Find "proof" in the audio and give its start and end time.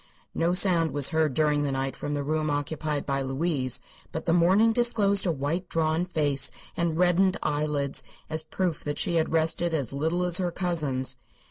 8.41-8.83